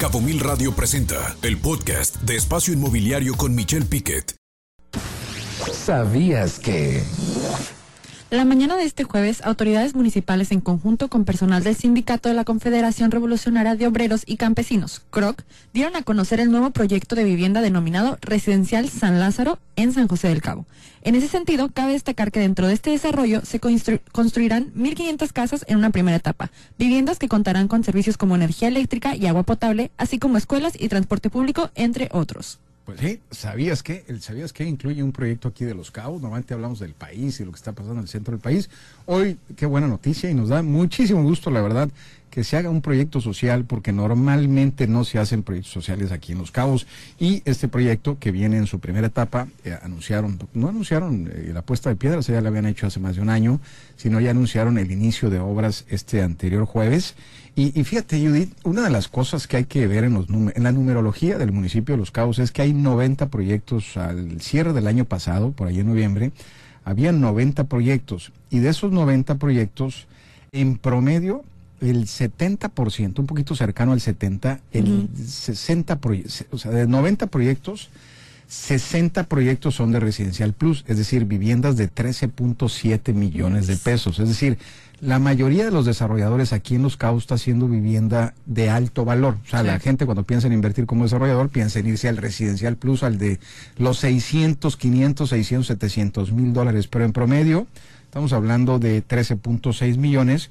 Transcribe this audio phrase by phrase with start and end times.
[0.00, 4.34] Cabo Mil Radio presenta el podcast de Espacio Inmobiliario con Michelle Piquet.
[5.74, 7.02] ¿Sabías que?
[8.30, 12.44] La mañana de este jueves, autoridades municipales en conjunto con personal del sindicato de la
[12.44, 15.42] Confederación Revolucionaria de Obreros y Campesinos, CROC,
[15.74, 20.28] dieron a conocer el nuevo proyecto de vivienda denominado Residencial San Lázaro en San José
[20.28, 20.64] del Cabo.
[21.02, 25.78] En ese sentido, cabe destacar que dentro de este desarrollo se construirán 1.500 casas en
[25.78, 30.20] una primera etapa, viviendas que contarán con servicios como energía eléctrica y agua potable, así
[30.20, 32.60] como escuelas y transporte público, entre otros.
[32.84, 36.20] Pues sí, ¿sabías que El ¿Sabías que incluye un proyecto aquí de Los Cabos?
[36.20, 38.70] Normalmente hablamos del país y lo que está pasando en el centro del país.
[39.06, 41.90] Hoy, qué buena noticia y nos da muchísimo gusto, la verdad,
[42.30, 46.38] que se haga un proyecto social porque normalmente no se hacen proyectos sociales aquí en
[46.38, 46.86] Los Cabos.
[47.18, 51.62] Y este proyecto que viene en su primera etapa eh, anunciaron, no anunciaron eh, la
[51.62, 53.60] puesta de piedras, ya la habían hecho hace más de un año,
[53.96, 57.16] sino ya anunciaron el inicio de obras este anterior jueves.
[57.56, 60.72] Y, fíjate Judith, una de las cosas que hay que ver en, los en la
[60.72, 65.04] numerología del municipio de Los Cabos es que hay 90 proyectos al cierre del año
[65.04, 66.30] pasado, por ahí en noviembre,
[66.84, 70.06] había 90 proyectos y de esos 90 proyectos
[70.52, 71.44] en promedio
[71.80, 77.90] el 70%, un poquito cercano al 70, el 60 proyectos, o sea, de 90 proyectos,
[78.48, 84.18] 60 proyectos son de Residencial Plus, es decir, viviendas de 13.7 millones de pesos.
[84.18, 84.58] Es decir,
[85.00, 89.36] la mayoría de los desarrolladores aquí en Los Cabos está haciendo vivienda de alto valor.
[89.46, 92.76] O sea, la gente cuando piensa en invertir como desarrollador piensa en irse al Residencial
[92.76, 93.38] Plus, al de
[93.78, 96.86] los 600, 500, 600, 700 mil dólares.
[96.88, 97.66] Pero en promedio,
[98.04, 100.50] estamos hablando de 13.6 millones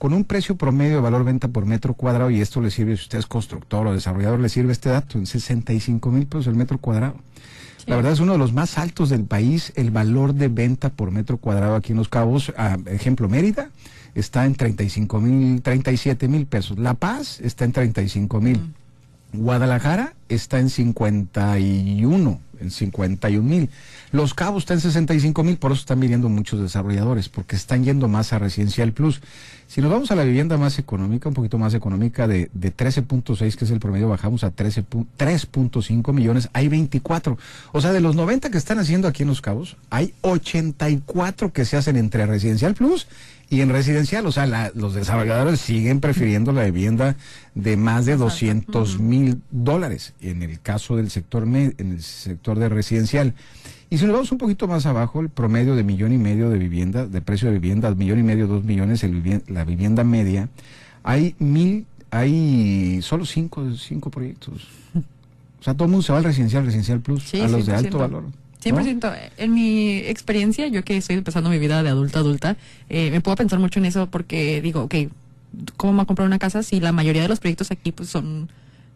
[0.00, 3.02] con un precio promedio de valor venta por metro cuadrado, y esto le sirve, si
[3.02, 6.78] usted es constructor o desarrollador, le sirve este dato, en 65 mil pesos el metro
[6.78, 7.16] cuadrado.
[7.84, 11.10] La verdad es uno de los más altos del país, el valor de venta por
[11.10, 12.50] metro cuadrado aquí en Los Cabos.
[12.86, 13.68] Ejemplo, Mérida
[14.14, 16.78] está en 35 mil, 37 mil pesos.
[16.78, 18.72] La Paz está en 35 mil.
[19.34, 23.70] Guadalajara está en 51, en 51 mil.
[24.12, 28.08] Los Cabos está en 65 mil, por eso están viniendo muchos desarrolladores, porque están yendo
[28.08, 29.20] más a Residencial Plus.
[29.68, 33.54] Si nos vamos a la vivienda más económica, un poquito más económica, de, de 13.6,
[33.54, 37.38] que es el promedio, bajamos a 3.5 millones, hay 24.
[37.72, 41.64] O sea, de los 90 que están haciendo aquí en Los Cabos, hay 84 que
[41.64, 43.06] se hacen entre Residencial Plus
[43.50, 47.16] y en residencial, o sea, los desarrolladores siguen prefiriendo la vivienda
[47.56, 52.68] de más de 200 mil dólares en el caso del sector en el sector de
[52.68, 53.34] residencial.
[53.90, 56.58] Y si nos vamos un poquito más abajo, el promedio de millón y medio de
[56.58, 60.48] vivienda, de precio de vivienda, millón y medio, dos millones, el la vivienda media,
[61.02, 64.68] hay mil, hay solo cinco, cinco proyectos.
[65.60, 67.98] O sea, todo el mundo se va al residencial, residencial plus, a los de alto
[67.98, 68.24] valor.
[68.62, 69.30] 100%.
[69.38, 72.56] En mi experiencia, yo que estoy empezando mi vida de adulta adulta,
[72.88, 74.94] eh, me puedo pensar mucho en eso porque digo, ok,
[75.76, 78.48] ¿cómo va a comprar una casa si la mayoría de los proyectos aquí pues son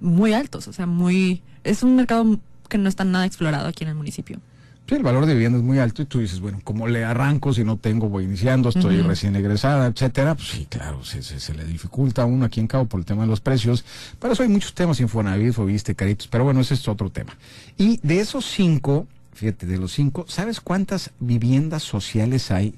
[0.00, 0.68] muy altos?
[0.68, 1.42] O sea, muy...
[1.64, 4.40] Es un mercado que no está nada explorado aquí en el municipio.
[4.88, 7.54] Sí, el valor de vivienda es muy alto y tú dices, bueno, ¿cómo le arranco
[7.54, 10.34] si no tengo, voy iniciando, estoy recién egresada, etcétera?
[10.34, 13.22] Pues sí, claro, se, se, le dificulta a uno aquí en Cabo por el tema
[13.22, 13.84] de los precios.
[14.18, 17.36] Para eso hay muchos temas, Infonavit, Fobiste, Caritos, pero bueno, ese es otro tema.
[17.78, 22.74] Y de esos cinco, fíjate, de los cinco, ¿sabes cuántas viviendas sociales hay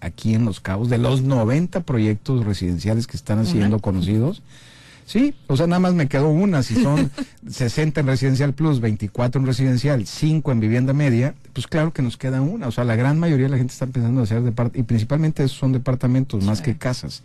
[0.00, 0.88] aquí en Los Cabos?
[0.88, 4.42] De los 90 proyectos residenciales que están siendo conocidos.
[5.06, 6.64] Sí, o sea, nada más me quedó una.
[6.64, 7.12] Si son
[7.48, 12.16] 60 en residencial plus, 24 en residencial, 5 en vivienda media, pues claro que nos
[12.16, 12.66] queda una.
[12.66, 15.44] O sea, la gran mayoría de la gente está pensando en hacer departamentos, y principalmente
[15.44, 17.22] esos son departamentos más que casas.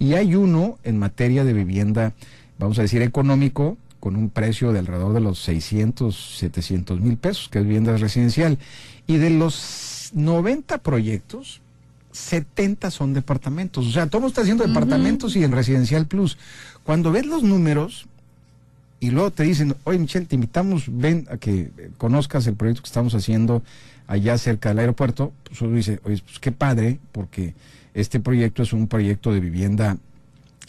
[0.00, 2.14] Y hay uno en materia de vivienda,
[2.58, 7.48] vamos a decir, económico, con un precio de alrededor de los 600, 700 mil pesos,
[7.48, 8.58] que es vivienda residencial.
[9.06, 11.60] Y de los 90 proyectos,
[12.12, 13.86] 70 son departamentos.
[13.86, 16.38] O sea, todo está haciendo departamentos y en residencial plus.
[16.82, 18.06] Cuando ves los números
[18.98, 22.88] y luego te dicen, oye Michelle, te invitamos, ven a que conozcas el proyecto que
[22.88, 23.62] estamos haciendo
[24.06, 27.54] allá cerca del aeropuerto, pues uno dice, oye, pues qué padre, porque
[27.94, 29.98] este proyecto es un proyecto de vivienda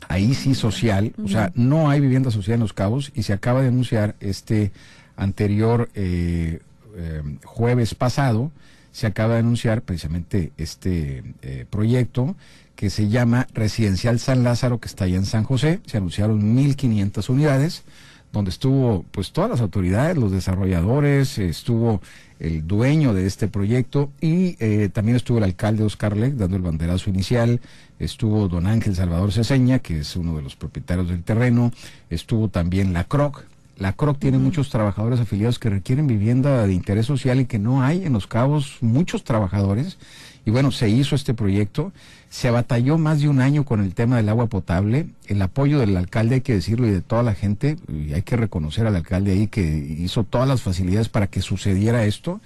[0.07, 3.61] ahí sí social, o sea, no hay vivienda social en Los Cabos y se acaba
[3.61, 4.71] de anunciar este
[5.15, 6.59] anterior eh,
[6.95, 8.51] eh, jueves pasado,
[8.91, 12.35] se acaba de anunciar precisamente este eh, proyecto
[12.75, 15.79] que se llama Residencial San Lázaro, que está allá en San José.
[15.85, 17.83] Se anunciaron 1.500 unidades,
[18.31, 22.01] donde estuvo pues todas las autoridades, los desarrolladores, estuvo
[22.39, 24.53] el dueño de este proyecto y
[24.89, 27.61] también estuvo el alcalde Oscar Leck dando el banderazo inicial,
[27.99, 31.71] estuvo don Ángel Salvador Ceseña, que es uno de los propietarios del terreno,
[32.09, 33.43] estuvo también la CROC.
[33.77, 37.81] La CROC tiene muchos trabajadores afiliados que requieren vivienda de interés social y que no
[37.81, 39.97] hay en los cabos muchos trabajadores
[40.45, 41.91] Y bueno, se hizo este proyecto,
[42.29, 45.95] se batalló más de un año con el tema del agua potable, el apoyo del
[45.95, 49.33] alcalde, hay que decirlo, y de toda la gente, y hay que reconocer al alcalde
[49.33, 52.41] ahí que hizo todas las facilidades para que sucediera esto.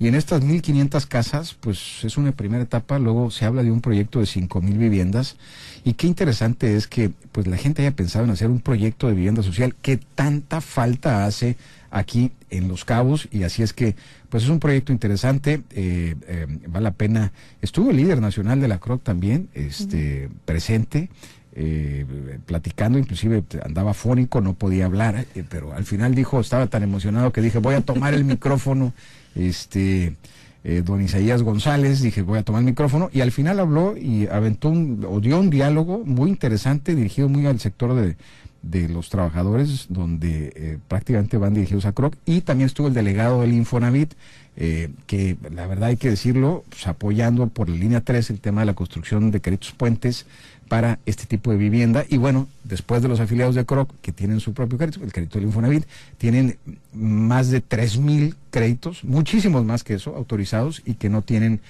[0.00, 3.82] Y en estas 1.500 casas, pues es una primera etapa, luego se habla de un
[3.82, 5.36] proyecto de 5.000 viviendas.
[5.84, 9.12] Y qué interesante es que pues la gente haya pensado en hacer un proyecto de
[9.12, 11.58] vivienda social que tanta falta hace
[11.90, 13.28] aquí en Los Cabos.
[13.30, 13.94] Y así es que
[14.30, 17.32] pues es un proyecto interesante, eh, eh, vale la pena.
[17.60, 21.10] Estuvo el líder nacional de la CROC también, este, presente.
[21.52, 22.06] Eh,
[22.46, 27.40] platicando, inclusive andaba fónico, no podía hablar, pero al final dijo, estaba tan emocionado que
[27.40, 28.92] dije, voy a tomar el micrófono
[29.34, 30.14] este
[30.62, 34.26] eh, don Isaías González, dije voy a tomar el micrófono y al final habló y
[34.26, 38.16] aventó un, o dio un diálogo muy interesante dirigido muy al sector de,
[38.62, 43.40] de los trabajadores donde eh, prácticamente van dirigidos a CROC y también estuvo el delegado
[43.40, 44.12] del Infonavit
[44.56, 48.60] eh, que la verdad hay que decirlo pues, apoyando por la línea 3 el tema
[48.60, 50.26] de la construcción de créditos puentes
[50.68, 52.04] para este tipo de vivienda.
[52.08, 55.38] Y bueno, después de los afiliados de CROC, que tienen su propio crédito, el crédito
[55.38, 55.84] del Infonavit,
[56.16, 56.58] tienen
[56.92, 61.60] más de 3.000 créditos, muchísimos más que eso, autorizados y que no tienen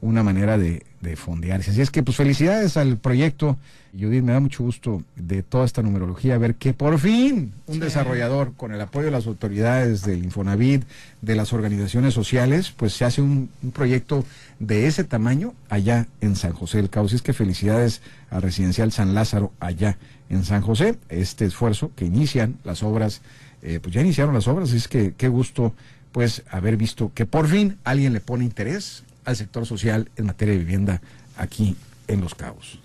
[0.00, 1.70] una manera de, de fondearse.
[1.70, 3.58] Así es que, pues felicidades al proyecto.
[3.92, 8.52] Judith, me da mucho gusto de toda esta numerología ver que por fin un desarrollador,
[8.56, 10.84] con el apoyo de las autoridades del Infonavit,
[11.22, 14.24] de las organizaciones sociales, pues se hace un, un proyecto
[14.60, 17.06] de ese tamaño allá en San José del Cabo.
[17.06, 18.00] Así es que felicidades
[18.30, 19.98] a Residencial San Lázaro allá
[20.28, 20.96] en San José.
[21.08, 23.22] Este esfuerzo que inician las obras,
[23.62, 25.74] eh, pues ya iniciaron las obras, así es que qué gusto
[26.12, 30.54] pues haber visto que por fin alguien le pone interés al sector social en materia
[30.54, 31.00] de vivienda
[31.36, 31.76] aquí
[32.08, 32.78] en Los Cabos.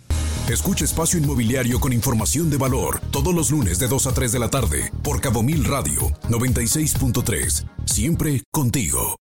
[0.50, 4.40] Escucha Espacio Inmobiliario con información de valor todos los lunes de 2 a 3 de
[4.40, 7.66] la tarde por Cabo Mil Radio 96.3.
[7.86, 9.14] Siempre contigo.